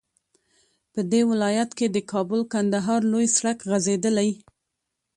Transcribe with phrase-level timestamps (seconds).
[0.93, 4.29] په دې ولايت كې د كابل- كندهار لوى سړك غځېدلى